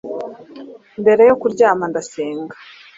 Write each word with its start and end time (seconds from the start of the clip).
mbere 1.01 1.21
yo 1.29 1.35
kuryama 1.41 1.85
ndasenga 1.91 2.55